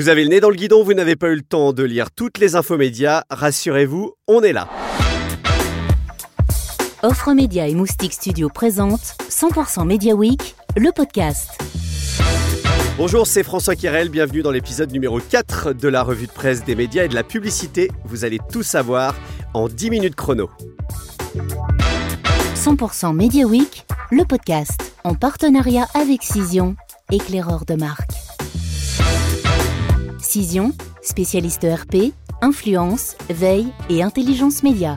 Vous 0.00 0.08
avez 0.08 0.22
le 0.22 0.30
nez 0.30 0.40
dans 0.40 0.48
le 0.48 0.56
guidon, 0.56 0.82
vous 0.82 0.94
n'avez 0.94 1.14
pas 1.14 1.28
eu 1.28 1.34
le 1.34 1.42
temps 1.42 1.74
de 1.74 1.82
lire 1.82 2.10
toutes 2.10 2.38
les 2.38 2.56
infos 2.56 2.78
médias, 2.78 3.24
rassurez-vous, 3.28 4.14
on 4.28 4.40
est 4.40 4.54
là. 4.54 4.66
Offre 7.02 7.34
Média 7.34 7.68
et 7.68 7.74
Moustique 7.74 8.14
Studio 8.14 8.48
présente 8.48 9.14
100% 9.28 9.86
Media 9.86 10.14
Week, 10.14 10.54
le 10.74 10.90
podcast. 10.90 11.50
Bonjour, 12.96 13.26
c'est 13.26 13.42
François 13.42 13.76
Kirel, 13.76 14.08
bienvenue 14.08 14.40
dans 14.40 14.52
l'épisode 14.52 14.90
numéro 14.90 15.20
4 15.20 15.74
de 15.74 15.88
la 15.88 16.02
revue 16.02 16.28
de 16.28 16.32
presse 16.32 16.64
des 16.64 16.76
médias 16.76 17.04
et 17.04 17.08
de 17.08 17.14
la 17.14 17.22
publicité. 17.22 17.90
Vous 18.06 18.24
allez 18.24 18.38
tout 18.50 18.62
savoir 18.62 19.14
en 19.52 19.68
10 19.68 19.90
minutes 19.90 20.14
chrono. 20.14 20.48
100% 22.54 23.14
Media 23.14 23.44
Week, 23.44 23.84
le 24.10 24.24
podcast, 24.24 24.80
en 25.04 25.14
partenariat 25.14 25.88
avec 25.92 26.22
Cision, 26.22 26.74
éclaireur 27.12 27.66
de 27.66 27.74
marque. 27.74 28.19
Cision, 30.30 30.70
spécialiste 31.02 31.66
RP, 31.68 32.12
influence, 32.40 33.16
veille 33.30 33.66
et 33.88 34.04
intelligence 34.04 34.62
média. 34.62 34.96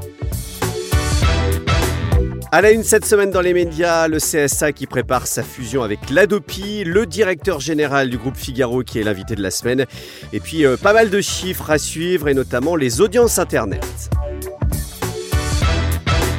À 2.51 2.61
la 2.61 2.69
une 2.69 2.83
cette 2.83 3.03
semaine 3.03 3.31
dans 3.31 3.41
les 3.41 3.55
médias, 3.55 4.07
le 4.07 4.19
CSA 4.19 4.73
qui 4.73 4.85
prépare 4.85 5.25
sa 5.25 5.41
fusion 5.41 5.81
avec 5.81 6.11
l'Adopi, 6.11 6.83
le 6.83 7.07
directeur 7.07 7.61
général 7.61 8.11
du 8.11 8.19
groupe 8.19 8.37
Figaro 8.37 8.83
qui 8.83 8.99
est 8.99 9.03
l'invité 9.03 9.33
de 9.33 9.41
la 9.41 9.49
semaine, 9.49 9.87
et 10.33 10.39
puis 10.39 10.67
euh, 10.67 10.77
pas 10.77 10.93
mal 10.93 11.09
de 11.09 11.19
chiffres 11.19 11.71
à 11.71 11.79
suivre 11.79 12.27
et 12.27 12.35
notamment 12.35 12.75
les 12.75 13.01
audiences 13.01 13.39
Internet. 13.39 14.11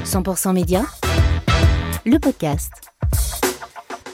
100% 0.04 0.52
Média, 0.52 0.84
le 2.06 2.20
podcast. 2.20 2.70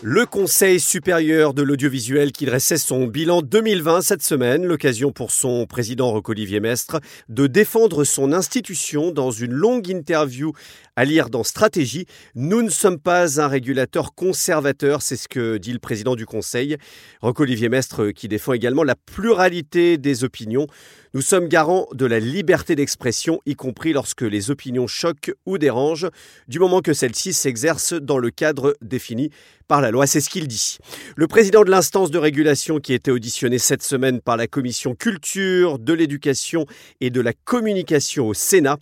Le 0.02 0.24
Conseil 0.24 0.80
supérieur 0.80 1.52
de 1.52 1.60
l'audiovisuel 1.60 2.32
qui 2.32 2.46
dressait 2.46 2.78
son 2.78 3.06
bilan 3.06 3.42
2020 3.42 4.00
cette 4.00 4.22
semaine, 4.22 4.64
l'occasion 4.64 5.12
pour 5.12 5.30
son 5.30 5.66
président 5.66 6.10
Roch-Olivier 6.10 6.58
Mestre 6.58 7.00
de 7.28 7.46
défendre 7.46 8.04
son 8.04 8.32
institution 8.32 9.10
dans 9.10 9.30
une 9.30 9.52
longue 9.52 9.90
interview 9.90 10.52
à 11.00 11.06
lire 11.06 11.30
dans 11.30 11.44
Stratégie. 11.44 12.04
Nous 12.34 12.60
ne 12.60 12.68
sommes 12.68 12.98
pas 12.98 13.40
un 13.40 13.48
régulateur 13.48 14.14
conservateur, 14.14 15.00
c'est 15.00 15.16
ce 15.16 15.28
que 15.28 15.56
dit 15.56 15.72
le 15.72 15.78
président 15.78 16.14
du 16.14 16.26
Conseil. 16.26 16.76
Roch-Olivier 17.22 17.70
Mestre 17.70 18.10
qui 18.10 18.28
défend 18.28 18.52
également 18.52 18.84
la 18.84 18.96
pluralité 18.96 19.96
des 19.96 20.24
opinions. 20.24 20.66
Nous 21.14 21.22
sommes 21.22 21.48
garants 21.48 21.88
de 21.94 22.04
la 22.04 22.20
liberté 22.20 22.76
d'expression, 22.76 23.40
y 23.46 23.56
compris 23.56 23.94
lorsque 23.94 24.20
les 24.20 24.50
opinions 24.50 24.86
choquent 24.86 25.32
ou 25.46 25.56
dérangent, 25.56 26.10
du 26.48 26.58
moment 26.58 26.82
que 26.82 26.92
celles-ci 26.92 27.32
s'exercent 27.32 27.94
dans 27.94 28.18
le 28.18 28.30
cadre 28.30 28.76
défini 28.82 29.30
par 29.66 29.80
la 29.80 29.90
loi. 29.90 30.06
C'est 30.06 30.20
ce 30.20 30.28
qu'il 30.28 30.46
dit. 30.46 30.78
Le 31.16 31.26
président 31.26 31.64
de 31.64 31.70
l'instance 31.70 32.10
de 32.10 32.18
régulation 32.18 32.78
qui 32.78 32.92
était 32.92 33.10
auditionné 33.10 33.58
cette 33.58 33.82
semaine 33.82 34.20
par 34.20 34.36
la 34.36 34.46
commission 34.46 34.94
culture, 34.94 35.78
de 35.78 35.92
l'éducation 35.92 36.66
et 37.00 37.10
de 37.10 37.20
la 37.20 37.32
communication 37.32 38.28
au 38.28 38.34
Sénat. 38.34 38.76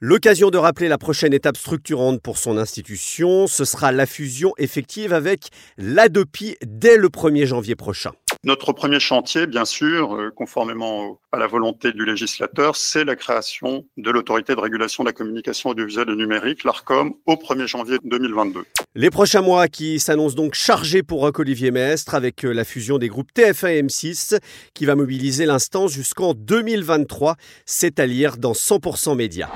L'occasion 0.00 0.50
de 0.50 0.58
rappeler 0.58 0.88
la 0.88 0.96
prochaine 0.96 1.32
étape 1.32 1.56
structurante 1.58 2.22
pour 2.22 2.38
son 2.38 2.56
institution, 2.56 3.46
ce 3.46 3.64
sera 3.64 3.92
la 3.92 4.06
fusion 4.06 4.52
effective 4.56 5.12
avec 5.12 5.48
l'ADOPI 5.76 6.56
dès 6.66 6.96
le 6.96 7.08
1er 7.08 7.46
janvier 7.46 7.74
prochain. 7.74 8.12
Notre 8.44 8.72
premier 8.72 9.00
chantier, 9.00 9.48
bien 9.48 9.64
sûr, 9.64 10.14
euh, 10.14 10.30
conformément 10.30 11.18
à 11.32 11.38
la 11.38 11.48
volonté 11.48 11.90
du 11.92 12.04
législateur, 12.04 12.76
c'est 12.76 13.04
la 13.04 13.16
création 13.16 13.84
de 13.96 14.10
l'autorité 14.12 14.54
de 14.54 14.60
régulation 14.60 15.02
de 15.02 15.08
la 15.08 15.12
communication 15.12 15.70
audiovisuelle 15.70 16.08
et 16.10 16.14
numérique, 16.14 16.62
l'ARCOM, 16.62 17.14
au 17.26 17.34
1er 17.34 17.66
janvier 17.66 17.98
2022. 18.04 18.64
Les 18.94 19.10
prochains 19.10 19.42
mois 19.42 19.66
qui 19.66 19.98
s'annoncent 19.98 20.36
donc 20.36 20.54
chargés 20.54 21.02
pour 21.02 21.20
Roch-Olivier 21.20 21.72
Mestre 21.72 22.14
avec 22.14 22.44
euh, 22.44 22.52
la 22.52 22.64
fusion 22.64 22.98
des 22.98 23.08
groupes 23.08 23.30
TF1 23.34 23.70
et 23.70 23.82
M6 23.82 24.38
qui 24.72 24.86
va 24.86 24.94
mobiliser 24.94 25.44
l'instance 25.44 25.90
jusqu'en 25.90 26.32
2023, 26.32 27.34
c'est 27.66 27.98
à 27.98 28.06
lire 28.06 28.36
dans 28.36 28.52
100% 28.52 29.16
Média. 29.16 29.50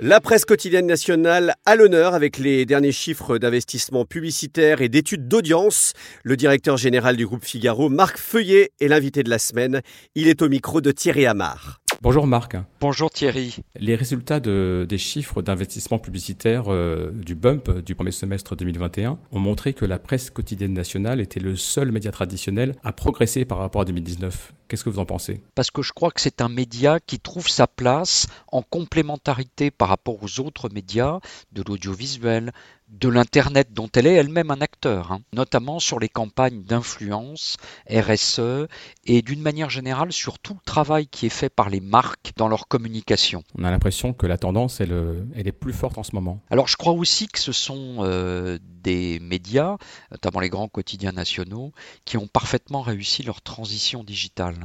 La 0.00 0.20
presse 0.20 0.44
quotidienne 0.44 0.86
nationale 0.86 1.56
à 1.66 1.74
l'honneur 1.74 2.14
avec 2.14 2.38
les 2.38 2.64
derniers 2.64 2.92
chiffres 2.92 3.36
d'investissement 3.36 4.04
publicitaire 4.04 4.80
et 4.80 4.88
d'études 4.88 5.26
d'audience. 5.26 5.92
Le 6.22 6.36
directeur 6.36 6.76
général 6.76 7.16
du 7.16 7.26
groupe 7.26 7.44
Figaro, 7.44 7.88
Marc 7.88 8.16
Feuillet, 8.16 8.70
est 8.80 8.86
l'invité 8.86 9.24
de 9.24 9.30
la 9.30 9.40
semaine. 9.40 9.80
Il 10.14 10.28
est 10.28 10.40
au 10.40 10.48
micro 10.48 10.80
de 10.80 10.92
Thierry 10.92 11.26
Amar. 11.26 11.80
Bonjour 12.00 12.28
Marc. 12.28 12.54
Bonjour 12.80 13.10
Thierry. 13.10 13.56
Les 13.74 13.96
résultats 13.96 14.38
de, 14.38 14.86
des 14.88 14.98
chiffres 14.98 15.42
d'investissement 15.42 15.98
publicitaire 15.98 16.66
euh, 16.68 17.10
du 17.12 17.34
BUMP 17.34 17.82
du 17.84 17.96
premier 17.96 18.12
semestre 18.12 18.54
2021 18.54 19.18
ont 19.32 19.40
montré 19.40 19.74
que 19.74 19.84
la 19.84 19.98
presse 19.98 20.30
quotidienne 20.30 20.74
nationale 20.74 21.20
était 21.20 21.40
le 21.40 21.56
seul 21.56 21.90
média 21.90 22.12
traditionnel 22.12 22.76
à 22.84 22.92
progresser 22.92 23.44
par 23.44 23.58
rapport 23.58 23.80
à 23.80 23.84
2019. 23.84 24.52
Qu'est-ce 24.68 24.84
que 24.84 24.90
vous 24.90 24.98
en 24.98 25.06
pensez? 25.06 25.40
Parce 25.54 25.70
que 25.70 25.80
je 25.82 25.92
crois 25.92 26.10
que 26.10 26.20
c'est 26.20 26.42
un 26.42 26.50
média 26.50 26.98
qui 27.00 27.18
trouve 27.18 27.48
sa 27.48 27.66
place 27.66 28.26
en 28.52 28.62
complémentarité 28.62 29.70
par 29.70 29.88
rapport 29.88 30.22
aux 30.22 30.40
autres 30.40 30.68
médias 30.68 31.20
de 31.52 31.62
l'audiovisuel, 31.66 32.52
de 32.88 33.08
l'Internet 33.08 33.72
dont 33.72 33.88
elle 33.94 34.06
est 34.06 34.14
elle-même 34.14 34.50
un 34.50 34.60
acteur, 34.60 35.12
hein, 35.12 35.20
notamment 35.32 35.78
sur 35.78 35.98
les 35.98 36.08
campagnes 36.08 36.62
d'influence, 36.62 37.56
RSE, 37.90 38.66
et 39.04 39.22
d'une 39.22 39.40
manière 39.40 39.70
générale 39.70 40.12
sur 40.12 40.38
tout 40.38 40.54
le 40.54 40.64
travail 40.64 41.06
qui 41.06 41.26
est 41.26 41.30
fait 41.30 41.50
par 41.50 41.68
les 41.68 41.80
marques 41.80 42.32
dans 42.36 42.48
leur 42.48 42.66
communication. 42.68 43.44
On 43.58 43.64
a 43.64 43.70
l'impression 43.70 44.12
que 44.12 44.26
la 44.26 44.38
tendance, 44.38 44.80
elle, 44.80 44.92
euh, 44.92 45.22
elle, 45.34 45.48
est 45.48 45.52
plus 45.52 45.72
forte 45.72 45.98
en 45.98 46.02
ce 46.02 46.14
moment. 46.14 46.40
Alors 46.50 46.68
je 46.68 46.76
crois 46.76 46.92
aussi 46.92 47.28
que 47.28 47.38
ce 47.38 47.52
sont 47.52 47.98
euh, 48.00 48.58
des 48.82 49.18
médias, 49.20 49.76
notamment 50.10 50.40
les 50.40 50.48
grands 50.48 50.68
quotidiens 50.68 51.12
nationaux, 51.12 51.72
qui 52.04 52.16
ont 52.16 52.26
parfaitement 52.26 52.80
réussi 52.80 53.22
leur 53.22 53.42
transition 53.42 54.02
digitale 54.02 54.57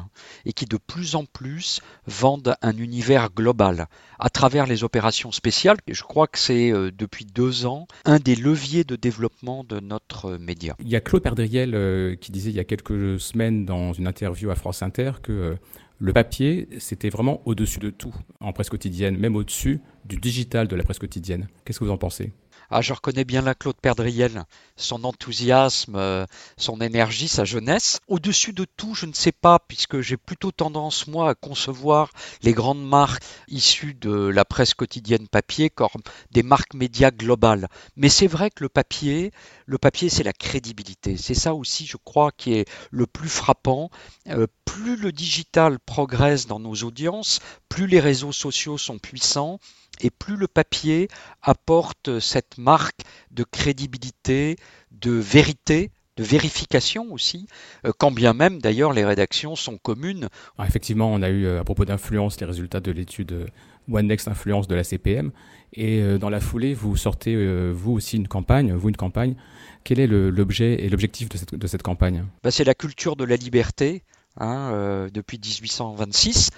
et 0.45 0.53
qui 0.53 0.65
de 0.65 0.77
plus 0.77 1.15
en 1.15 1.25
plus 1.25 1.81
vendent 2.07 2.55
un 2.61 2.77
univers 2.77 3.29
global 3.31 3.87
à 4.19 4.29
travers 4.29 4.67
les 4.67 4.83
opérations 4.83 5.31
spéciales. 5.31 5.77
Je 5.87 6.03
crois 6.03 6.27
que 6.27 6.39
c'est 6.39 6.71
euh, 6.71 6.91
depuis 6.91 7.25
deux 7.25 7.65
ans 7.65 7.87
un 8.05 8.19
des 8.19 8.35
leviers 8.35 8.83
de 8.83 8.95
développement 8.95 9.63
de 9.63 9.79
notre 9.79 10.37
média. 10.37 10.75
Il 10.79 10.89
y 10.89 10.95
a 10.95 11.01
Claude 11.01 11.23
Perdriel 11.23 11.75
euh, 11.75 12.15
qui 12.15 12.31
disait 12.31 12.49
il 12.49 12.55
y 12.55 12.59
a 12.59 12.63
quelques 12.63 13.19
semaines 13.19 13.65
dans 13.65 13.93
une 13.93 14.07
interview 14.07 14.49
à 14.49 14.55
France 14.55 14.81
Inter 14.81 15.13
que 15.21 15.31
euh, 15.31 15.55
le 15.99 16.11
papier, 16.11 16.67
c'était 16.79 17.09
vraiment 17.09 17.41
au-dessus 17.45 17.79
de 17.79 17.89
tout 17.89 18.13
en 18.41 18.51
presse 18.51 18.69
quotidienne, 18.69 19.17
même 19.17 19.35
au-dessus 19.35 19.79
du 20.05 20.17
digital 20.17 20.67
de 20.67 20.75
la 20.75 20.83
presse 20.83 20.99
quotidienne. 20.99 21.47
Qu'est-ce 21.63 21.79
que 21.79 21.85
vous 21.85 21.91
en 21.91 21.97
pensez? 21.97 22.33
Ah, 22.69 22.81
je 22.81 22.93
reconnais 22.93 23.25
bien 23.25 23.41
la 23.41 23.55
Claude 23.55 23.79
Perdriel, 23.81 24.45
son 24.75 25.03
enthousiasme, 25.03 25.95
euh, 25.95 26.25
son 26.57 26.81
énergie, 26.81 27.27
sa 27.27 27.45
jeunesse. 27.45 27.99
Au-dessus 28.07 28.53
de 28.53 28.65
tout, 28.65 28.95
je 28.95 29.05
ne 29.05 29.13
sais 29.13 29.31
pas, 29.31 29.59
puisque 29.59 30.01
j'ai 30.01 30.17
plutôt 30.17 30.51
tendance, 30.51 31.07
moi, 31.07 31.29
à 31.29 31.35
concevoir 31.35 32.11
les 32.41 32.53
grandes 32.53 32.83
marques 32.83 33.23
issues 33.47 33.93
de 33.93 34.11
la 34.11 34.45
presse 34.45 34.73
quotidienne 34.73 35.27
papier 35.27 35.69
comme 35.69 36.01
des 36.31 36.43
marques 36.43 36.73
médias 36.73 37.11
globales. 37.11 37.67
Mais 37.95 38.09
c'est 38.09 38.27
vrai 38.27 38.49
que 38.49 38.63
le 38.63 38.69
papier, 38.69 39.31
le 39.65 39.77
papier, 39.77 40.09
c'est 40.09 40.23
la 40.23 40.33
crédibilité. 40.33 41.17
C'est 41.17 41.33
ça 41.33 41.53
aussi, 41.53 41.85
je 41.85 41.97
crois, 41.97 42.31
qui 42.31 42.53
est 42.53 42.65
le 42.91 43.07
plus 43.07 43.29
frappant. 43.29 43.89
Euh, 44.27 44.47
plus 44.65 44.95
le 44.95 45.11
digital 45.11 45.79
progresse 45.79 46.47
dans 46.47 46.59
nos 46.59 46.75
audiences, 46.75 47.39
plus 47.69 47.87
les 47.87 47.99
réseaux 47.99 48.31
sociaux 48.31 48.77
sont 48.77 48.97
puissants, 48.97 49.59
et 50.01 50.09
plus 50.09 50.35
le 50.35 50.47
papier 50.47 51.07
apporte 51.41 52.19
cette 52.19 52.57
marque 52.57 53.01
de 53.31 53.43
crédibilité, 53.43 54.57
de 54.91 55.11
vérité, 55.11 55.91
de 56.17 56.23
vérification 56.23 57.11
aussi, 57.11 57.47
euh, 57.85 57.91
quand 57.97 58.11
bien 58.11 58.33
même 58.33 58.59
d'ailleurs 58.59 58.93
les 58.93 59.05
rédactions 59.05 59.55
sont 59.55 59.77
communes. 59.77 60.29
Ah, 60.57 60.67
effectivement, 60.67 61.11
on 61.11 61.21
a 61.21 61.29
eu 61.29 61.45
euh, 61.45 61.61
à 61.61 61.63
propos 61.63 61.85
d'influence 61.85 62.39
les 62.39 62.45
résultats 62.45 62.79
de 62.79 62.91
l'étude 62.91 63.31
euh, 63.31 63.47
One 63.91 64.07
Next 64.07 64.27
Influence 64.27 64.67
de 64.67 64.75
la 64.75 64.83
CPM, 64.83 65.31
et 65.73 66.01
dans 66.19 66.29
la 66.29 66.39
foulée, 66.39 66.75
vous 66.75 66.95
sortez 66.95 67.35
vous 67.71 67.93
aussi 67.93 68.15
une 68.15 68.27
campagne, 68.27 68.73
vous 68.73 68.89
une 68.89 68.95
campagne. 68.95 69.35
Quel 69.83 69.99
est 69.99 70.05
l'objet 70.05 70.75
et 70.75 70.87
l'objectif 70.87 71.29
de 71.29 71.37
cette, 71.37 71.55
de 71.55 71.67
cette 71.67 71.81
campagne? 71.81 72.25
Bah, 72.43 72.51
C'est 72.51 72.63
la 72.63 72.75
culture 72.75 73.15
de 73.15 73.23
la 73.25 73.35
liberté 73.35 74.03
hein, 74.37 75.09
depuis 75.11 75.39
1826. 75.39 76.51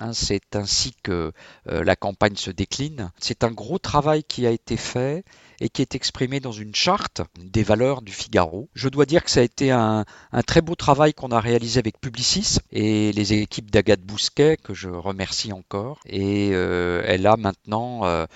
Hein, 0.00 0.14
c'est 0.14 0.56
ainsi 0.56 0.94
que 1.02 1.32
euh, 1.68 1.84
la 1.84 1.94
campagne 1.94 2.36
se 2.36 2.50
décline. 2.50 3.10
C'est 3.18 3.44
un 3.44 3.50
gros 3.50 3.78
travail 3.78 4.24
qui 4.24 4.46
a 4.46 4.50
été 4.50 4.78
fait 4.78 5.24
et 5.60 5.68
qui 5.68 5.82
est 5.82 5.94
exprimé 5.94 6.40
dans 6.40 6.52
une 6.52 6.74
charte 6.74 7.22
des 7.38 7.62
valeurs 7.62 8.02
du 8.02 8.12
Figaro. 8.12 8.68
Je 8.74 8.88
dois 8.88 9.06
dire 9.06 9.22
que 9.22 9.30
ça 9.30 9.40
a 9.40 9.42
été 9.42 9.70
un, 9.70 10.04
très 10.46 10.62
beau 10.62 10.74
travail 10.74 11.12
qu'on 11.14 11.30
a 11.30 11.40
réalisé 11.40 11.78
avec 11.78 12.00
Publicis 12.00 12.58
et 12.72 13.12
les 13.12 13.34
équipes 13.34 13.70
d'Agathe 13.70 14.00
Bousquet, 14.00 14.56
que 14.56 14.74
je 14.74 14.88
remercie 14.88 15.52
encore. 15.52 16.00
Et 16.06 16.50
euh, 16.52 17.02
elle 17.06 17.26
a 17.26 17.36
maintenant 17.36 18.04
euh, 18.04 18.26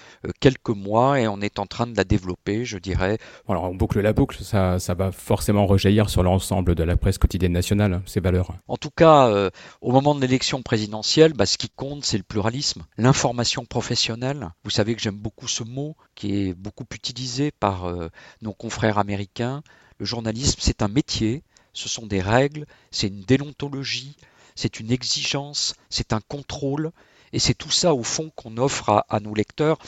quelques 0.41 0.69
mois 0.69 1.21
et 1.21 1.27
on 1.27 1.41
est 1.41 1.59
en 1.59 1.67
train 1.67 1.87
de 1.87 1.97
la 1.97 2.05
développer, 2.05 2.65
je 2.65 2.79
dirais. 2.79 3.19
Alors 3.49 3.65
on 3.65 3.75
boucle 3.75 4.01
la 4.01 4.13
boucle, 4.13 4.43
ça, 4.43 4.79
ça 4.79 4.95
va 4.95 5.13
forcément 5.13 5.67
rejaillir 5.67 6.11
sur 6.11 6.23
l'ensemble 6.23 6.75
de 6.75 6.83
la 6.83 6.97
presse 6.97 7.19
quotidienne 7.19 7.53
nationale, 7.53 8.03
ces 8.07 8.21
valeurs. 8.21 8.53
En 8.69 8.77
tout 8.77 8.91
cas, 8.91 9.29
euh, 9.29 9.51
au 9.81 9.93
moment 9.93 10.15
de 10.15 10.21
l'élection 10.21 10.63
présidentielle, 10.63 11.33
bah, 11.33 11.47
ce 11.47 11.57
qui 11.57 11.71
compte, 11.71 12.05
c'est 12.05 12.19
le 12.19 12.23
pluralisme, 12.23 12.85
l'information 12.99 13.65
professionnelle. 13.65 14.51
Vous 14.65 14.71
savez 14.71 14.95
que 14.95 15.01
j'aime 15.01 15.17
beaucoup 15.17 15.49
ce 15.49 15.65
mot 15.65 15.97
qui 16.15 16.49
est 16.49 16.55
beaucoup 16.55 16.85
utilisé 16.93 17.14
par 17.61 17.87
euh, 17.87 18.11
nos 18.43 18.53
confrères 18.53 18.99
américains. 18.99 19.63
Le 19.99 20.07
journalisme, 20.07 20.59
c'est 20.61 20.83
un 20.83 20.89
métier, 20.89 21.43
ce 21.73 21.89
sont 21.89 22.07
des 22.07 22.21
règles, 22.21 22.67
c'est 22.91 23.09
une 23.09 23.23
déontologie, 23.23 24.17
c'est 24.55 24.81
une 24.81 24.91
exigence, 24.91 25.75
c'est 25.91 26.13
un 26.13 26.21
contrôle, 26.21 26.91
et 27.33 27.41
c'est 27.41 27.55
tout 27.55 27.71
ça, 27.71 27.95
au 27.95 28.05
fond, 28.05 28.31
qu'on 28.37 28.59
offre 28.59 29.05
à, 29.09 29.19
nos 29.21 29.35
lecteurs. 29.35 29.79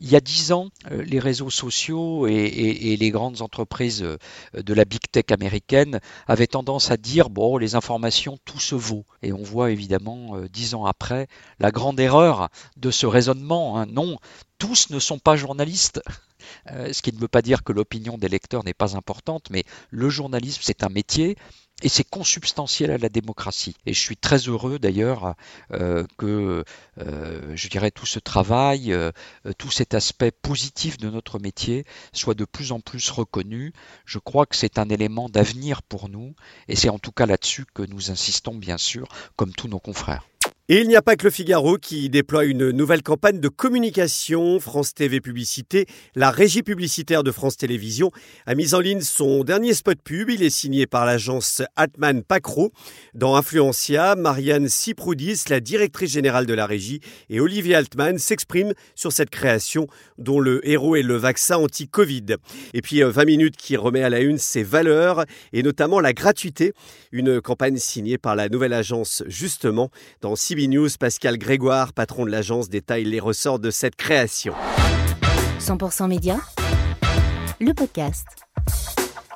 Il 0.00 0.10
y 0.10 0.16
a 0.16 0.20
dix 0.20 0.50
ans, 0.50 0.70
euh, 0.90 1.02
les 1.04 1.20
réseaux 1.20 1.50
sociaux 1.50 2.26
et, 2.26 2.96
les 2.96 3.10
grandes 3.10 3.40
entreprises 3.40 4.02
euh, 4.02 4.18
de 4.54 4.74
la 4.74 4.84
big 4.84 5.02
tech 5.12 5.26
américaine 5.30 6.00
avaient 6.26 6.48
tendance 6.48 6.90
à 6.90 6.96
dire 6.96 7.30
bon, 7.30 7.56
les 7.56 7.76
informations, 7.76 8.36
tout 8.44 8.58
se 8.58 8.74
vaut. 8.74 9.04
Et 9.22 9.32
on 9.32 9.44
voit 9.44 9.70
évidemment, 9.70 10.40
dix 10.52 10.74
ans 10.74 10.86
après, 10.86 11.28
la 11.60 11.70
grande 11.70 12.00
erreur 12.00 12.48
de 12.76 12.90
ce 12.90 13.06
raisonnement. 13.06 13.78
Hein. 13.78 13.86
Non, 13.86 14.18
tous 14.58 14.90
ne 14.90 14.98
sont 14.98 15.18
pas 15.18 15.36
journalistes. 15.36 16.00
ce 16.66 17.02
qui 17.02 17.12
ne 17.12 17.18
veut 17.18 17.28
pas 17.28 17.42
dire 17.42 17.62
que 17.62 17.72
l'opinion 17.72 18.18
des 18.18 18.28
lecteurs 18.28 18.64
n'est 18.64 18.74
pas 18.74 18.96
importante, 18.96 19.48
mais 19.50 19.64
le 19.90 20.08
journalisme, 20.08 20.60
c'est 20.62 20.82
un 20.82 20.88
métier 20.88 21.36
et 21.82 21.88
c'est 21.88 22.04
consubstantiel 22.04 22.90
à 22.90 22.98
la 22.98 23.08
démocratie. 23.08 23.76
Et 23.86 23.92
je 23.92 24.00
suis 24.00 24.16
très 24.16 24.38
heureux 24.38 24.78
d'ailleurs 24.78 25.34
euh, 25.72 26.04
que, 26.16 26.64
euh, 26.98 27.52
je 27.54 27.68
dirais, 27.68 27.90
tout 27.90 28.06
ce 28.06 28.18
travail, 28.18 28.92
euh, 28.92 29.12
tout 29.58 29.70
cet 29.70 29.94
aspect 29.94 30.32
positif 30.32 30.98
de 30.98 31.08
notre 31.10 31.38
métier 31.38 31.84
soit 32.12 32.34
de 32.34 32.44
plus 32.44 32.72
en 32.72 32.80
plus 32.80 33.10
reconnu. 33.10 33.72
Je 34.04 34.18
crois 34.18 34.46
que 34.46 34.56
c'est 34.56 34.78
un 34.78 34.88
élément 34.88 35.28
d'avenir 35.28 35.82
pour 35.82 36.08
nous, 36.08 36.34
et 36.66 36.76
c'est 36.76 36.88
en 36.88 36.98
tout 36.98 37.12
cas 37.12 37.26
là-dessus 37.26 37.64
que 37.72 37.82
nous 37.82 38.10
insistons, 38.10 38.54
bien 38.54 38.78
sûr, 38.78 39.08
comme 39.36 39.52
tous 39.52 39.68
nos 39.68 39.80
confrères. 39.80 40.26
Et 40.70 40.82
il 40.82 40.88
n'y 40.88 40.96
a 40.96 41.02
pas 41.02 41.16
que 41.16 41.24
le 41.24 41.30
Figaro 41.30 41.78
qui 41.78 42.10
déploie 42.10 42.44
une 42.44 42.72
nouvelle 42.72 43.02
campagne 43.02 43.40
de 43.40 43.48
communication. 43.48 44.60
France 44.60 44.92
TV 44.92 45.18
Publicité, 45.18 45.86
la 46.14 46.30
régie 46.30 46.62
publicitaire 46.62 47.22
de 47.22 47.32
France 47.32 47.56
Télévisions, 47.56 48.10
a 48.44 48.54
mis 48.54 48.74
en 48.74 48.80
ligne 48.80 49.00
son 49.00 49.44
dernier 49.44 49.72
spot 49.72 49.96
pub. 50.04 50.28
Il 50.28 50.42
est 50.42 50.50
signé 50.50 50.86
par 50.86 51.06
l'agence 51.06 51.62
Atman 51.76 52.22
Pacro. 52.22 52.70
Dans 53.14 53.34
Influencia, 53.34 54.14
Marianne 54.14 54.68
Siproudis, 54.68 55.44
la 55.48 55.60
directrice 55.60 56.10
générale 56.12 56.44
de 56.44 56.52
la 56.52 56.66
régie, 56.66 57.00
et 57.30 57.40
Olivier 57.40 57.74
Altman 57.74 58.18
s'expriment 58.18 58.74
sur 58.94 59.10
cette 59.10 59.30
création 59.30 59.86
dont 60.18 60.38
le 60.38 60.60
héros 60.68 60.96
est 60.96 61.02
le 61.02 61.16
vaccin 61.16 61.56
anti-Covid. 61.56 62.36
Et 62.74 62.82
puis 62.82 63.00
20 63.00 63.18
euh, 63.18 63.24
minutes 63.24 63.56
qui 63.56 63.78
remet 63.78 64.02
à 64.02 64.10
la 64.10 64.20
une 64.20 64.36
ses 64.36 64.64
valeurs 64.64 65.24
et 65.54 65.62
notamment 65.62 65.98
la 65.98 66.12
gratuité. 66.12 66.74
Une 67.10 67.40
campagne 67.40 67.78
signée 67.78 68.18
par 68.18 68.36
la 68.36 68.50
nouvelle 68.50 68.74
agence 68.74 69.22
justement 69.28 69.90
dans 70.20 70.36
Pascal 70.98 71.38
Grégoire, 71.38 71.92
patron 71.92 72.24
de 72.24 72.30
l'agence, 72.30 72.68
détaille 72.68 73.04
les 73.04 73.20
ressorts 73.20 73.60
de 73.60 73.70
cette 73.70 73.94
création. 73.94 74.54
100% 75.60 76.08
Média, 76.08 76.40
le 77.60 77.72
podcast. 77.74 78.47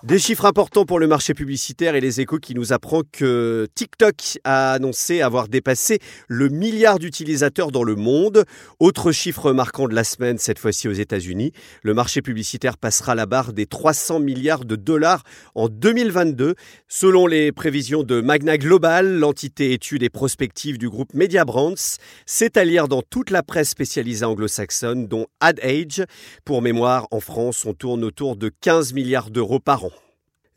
Des 0.05 0.19
chiffres 0.19 0.47
importants 0.47 0.85
pour 0.85 0.99
le 0.99 1.07
marché 1.07 1.33
publicitaire 1.33 1.95
et 1.95 2.01
les 2.01 2.21
échos 2.21 2.39
qui 2.39 2.57
nous 2.57 2.73
apprend 2.73 3.03
que 3.13 3.69
TikTok 3.77 4.41
a 4.43 4.73
annoncé 4.73 5.23
avoir 5.23 5.47
dépassé 5.47 6.01
le 6.27 6.49
milliard 6.49 6.99
d'utilisateurs 6.99 7.71
dans 7.71 7.85
le 7.85 7.95
monde. 7.95 8.45
Autre 8.81 9.13
chiffre 9.13 9.53
marquant 9.53 9.87
de 9.87 9.95
la 9.95 10.03
semaine, 10.03 10.39
cette 10.39 10.59
fois-ci 10.59 10.89
aux 10.89 10.93
États-Unis, 10.93 11.53
le 11.85 11.95
marché 11.95 12.21
publicitaire 12.21 12.79
passera 12.79 13.15
la 13.15 13.27
barre 13.27 13.53
des 13.53 13.67
300 13.67 14.19
milliards 14.19 14.65
de 14.65 14.75
dollars 14.75 15.23
en 15.55 15.69
2022. 15.69 16.57
Selon 16.89 17.29
les 17.29 17.53
prévisions 17.53 18.03
de 18.03 18.21
Magna 18.21 18.59
Global, 18.59 19.21
l'entité 19.21 19.73
étude 19.73 20.03
et 20.03 20.11
prospective 20.11 20.79
du 20.79 20.91
groupe 20.91 21.15
Media 21.15 21.45
Brands, 21.45 22.01
c'est 22.27 22.57
à 22.57 22.65
lire 22.65 22.89
dans 22.89 23.03
toute 23.03 23.31
la 23.31 23.45
presse 23.45 23.69
spécialisée 23.69 24.25
anglo-saxonne, 24.25 25.07
dont 25.07 25.29
Ad 25.39 25.61
Age. 25.63 26.03
Pour 26.45 26.61
mémoire, 26.61 27.07
en 27.13 27.21
France, 27.21 27.65
on 27.67 27.73
tourne 27.73 28.03
autour 28.03 28.35
de 28.35 28.51
15 28.63 28.95
milliards 28.95 29.31
d'euros 29.31 29.61
par 29.61 29.85
an. 29.85 29.92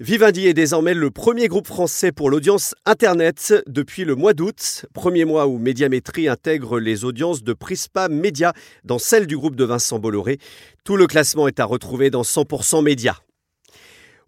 Vivendi 0.01 0.45
est 0.45 0.53
désormais 0.53 0.93
le 0.93 1.09
premier 1.09 1.47
groupe 1.47 1.67
français 1.67 2.11
pour 2.11 2.29
l'audience 2.29 2.75
Internet 2.85 3.53
depuis 3.65 4.03
le 4.03 4.15
mois 4.15 4.33
d'août, 4.33 4.85
premier 4.93 5.23
mois 5.23 5.47
où 5.47 5.57
Médiamétrie 5.57 6.27
intègre 6.27 6.81
les 6.81 7.05
audiences 7.05 7.43
de 7.43 7.53
Prispa 7.53 8.09
Média 8.09 8.51
dans 8.83 8.99
celle 8.99 9.25
du 9.25 9.37
groupe 9.37 9.55
de 9.55 9.63
Vincent 9.63 9.97
Bolloré. 9.97 10.37
Tout 10.83 10.97
le 10.97 11.07
classement 11.07 11.47
est 11.47 11.61
à 11.61 11.65
retrouver 11.65 12.09
dans 12.09 12.23
100% 12.23 12.83
Média. 12.83 13.15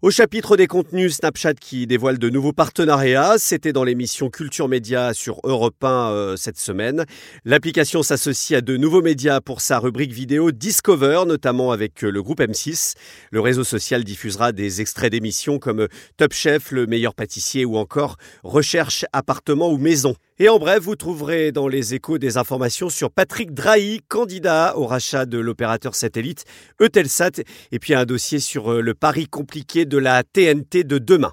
Au 0.00 0.12
chapitre 0.12 0.56
des 0.56 0.68
contenus, 0.68 1.16
Snapchat 1.16 1.54
qui 1.54 1.88
dévoile 1.88 2.18
de 2.18 2.30
nouveaux 2.30 2.52
partenariats, 2.52 3.34
c'était 3.36 3.72
dans 3.72 3.82
l'émission 3.82 4.30
Culture 4.30 4.68
Média 4.68 5.12
sur 5.12 5.40
Europe 5.42 5.82
1 5.82 5.88
euh, 6.12 6.36
cette 6.36 6.56
semaine. 6.56 7.04
L'application 7.44 8.04
s'associe 8.04 8.56
à 8.56 8.60
de 8.60 8.76
nouveaux 8.76 9.02
médias 9.02 9.40
pour 9.40 9.60
sa 9.60 9.80
rubrique 9.80 10.12
vidéo 10.12 10.52
Discover, 10.52 11.24
notamment 11.26 11.72
avec 11.72 12.04
euh, 12.04 12.10
le 12.10 12.22
groupe 12.22 12.38
M6. 12.38 12.94
Le 13.32 13.40
réseau 13.40 13.64
social 13.64 14.04
diffusera 14.04 14.52
des 14.52 14.80
extraits 14.80 15.10
d'émissions 15.10 15.58
comme 15.58 15.88
Top 16.16 16.32
Chef, 16.32 16.70
Le 16.70 16.86
meilleur 16.86 17.16
pâtissier 17.16 17.64
ou 17.64 17.76
encore 17.76 18.18
Recherche 18.44 19.04
appartement 19.12 19.68
ou 19.68 19.78
maison. 19.78 20.14
Et 20.40 20.48
en 20.48 20.60
bref, 20.60 20.84
vous 20.84 20.94
trouverez 20.94 21.50
dans 21.50 21.66
les 21.66 21.94
échos 21.94 22.18
des 22.18 22.36
informations 22.36 22.88
sur 22.88 23.10
Patrick 23.10 23.52
Drahi, 23.52 24.02
candidat 24.06 24.76
au 24.76 24.86
rachat 24.86 25.26
de 25.26 25.36
l'opérateur 25.36 25.96
satellite 25.96 26.44
Eutelsat, 26.80 27.42
et 27.72 27.80
puis 27.80 27.92
un 27.92 28.04
dossier 28.04 28.38
sur 28.38 28.72
euh, 28.72 28.80
le 28.80 28.94
pari 28.94 29.26
compliqué 29.26 29.84
de 29.84 29.98
la 29.98 30.22
TNT 30.22 30.84
de 30.84 30.98
demain. 30.98 31.32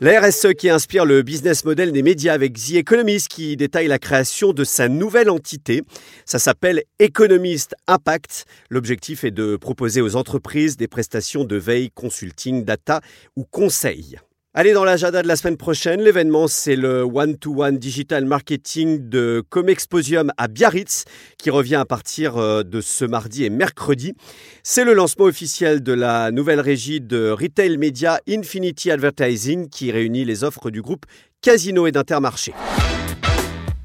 La 0.00 0.20
RSE 0.20 0.54
qui 0.58 0.68
inspire 0.68 1.04
le 1.04 1.22
business 1.22 1.64
model 1.64 1.92
des 1.92 2.02
médias 2.02 2.32
avec 2.32 2.54
The 2.54 2.72
Economist 2.72 3.28
qui 3.28 3.56
détaille 3.56 3.86
la 3.86 4.00
création 4.00 4.52
de 4.52 4.64
sa 4.64 4.88
nouvelle 4.88 5.30
entité. 5.30 5.82
Ça 6.26 6.40
s'appelle 6.40 6.82
Economist 6.98 7.76
Impact. 7.86 8.46
L'objectif 8.68 9.22
est 9.22 9.30
de 9.30 9.54
proposer 9.54 10.00
aux 10.00 10.16
entreprises 10.16 10.76
des 10.76 10.88
prestations 10.88 11.44
de 11.44 11.54
veille, 11.54 11.92
consulting, 11.92 12.64
data 12.64 13.00
ou 13.36 13.44
conseil. 13.44 14.18
Allez, 14.56 14.72
dans 14.72 14.84
l'agenda 14.84 15.20
de 15.20 15.26
la 15.26 15.34
semaine 15.34 15.56
prochaine, 15.56 16.00
l'événement, 16.00 16.46
c'est 16.46 16.76
le 16.76 17.02
One-to-One 17.02 17.76
Digital 17.76 18.24
Marketing 18.24 19.08
de 19.08 19.42
Comexposium 19.48 20.30
à 20.36 20.46
Biarritz, 20.46 21.06
qui 21.38 21.50
revient 21.50 21.74
à 21.74 21.84
partir 21.84 22.36
euh, 22.36 22.62
de 22.62 22.80
ce 22.80 23.04
mardi 23.04 23.44
et 23.44 23.50
mercredi. 23.50 24.14
C'est 24.62 24.84
le 24.84 24.94
lancement 24.94 25.24
officiel 25.24 25.82
de 25.82 25.92
la 25.92 26.30
nouvelle 26.30 26.60
régie 26.60 27.00
de 27.00 27.30
Retail 27.30 27.78
Media 27.78 28.20
Infinity 28.28 28.92
Advertising, 28.92 29.68
qui 29.68 29.90
réunit 29.90 30.24
les 30.24 30.44
offres 30.44 30.70
du 30.70 30.82
groupe 30.82 31.04
Casino 31.42 31.88
et 31.88 31.92
d'Intermarché. 31.92 32.52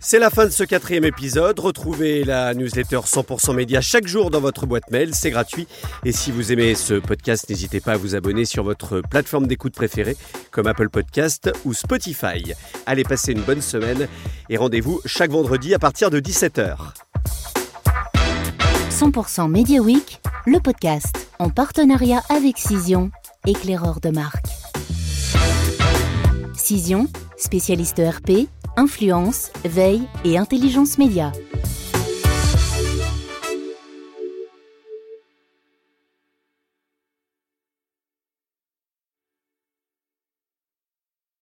C'est 0.01 0.17
la 0.17 0.29
fin 0.29 0.45
de 0.45 0.49
ce 0.49 0.63
quatrième 0.63 1.03
épisode. 1.03 1.59
Retrouvez 1.59 2.23
la 2.23 2.53
newsletter 2.53 2.99
100% 2.99 3.53
média 3.53 3.81
chaque 3.81 4.07
jour 4.07 4.31
dans 4.31 4.39
votre 4.39 4.65
boîte 4.65 4.89
mail. 4.91 5.13
C'est 5.13 5.29
gratuit. 5.29 5.67
Et 6.05 6.13
si 6.13 6.31
vous 6.31 6.53
aimez 6.53 6.73
ce 6.73 6.93
podcast, 6.93 7.49
n'hésitez 7.49 7.81
pas 7.81 7.93
à 7.93 7.97
vous 7.97 8.15
abonner 8.15 8.45
sur 8.45 8.63
votre 8.63 9.01
plateforme 9.01 9.45
d'écoute 9.45 9.73
préférée 9.73 10.15
comme 10.51 10.67
Apple 10.67 10.89
Podcast 10.89 11.51
ou 11.65 11.73
Spotify. 11.73 12.53
Allez, 12.85 13.03
passer 13.03 13.33
une 13.33 13.41
bonne 13.41 13.61
semaine 13.61 14.07
et 14.49 14.55
rendez-vous 14.55 15.01
chaque 15.05 15.31
vendredi 15.31 15.73
à 15.73 15.79
partir 15.79 16.09
de 16.09 16.21
17h. 16.21 16.77
100% 18.89 19.49
Media 19.49 19.81
Week, 19.81 20.21
le 20.45 20.59
podcast 20.59 21.29
en 21.39 21.49
partenariat 21.49 22.21
avec 22.29 22.57
Cision, 22.57 23.11
éclaireur 23.45 23.99
de 23.99 24.09
marque. 24.09 24.45
Cision, 26.55 27.07
spécialiste 27.37 27.99
ERP, 27.99 28.47
influence, 28.79 29.51
veille 29.65 30.07
et 30.23 30.37
intelligence 30.37 30.97
média. 30.97 31.33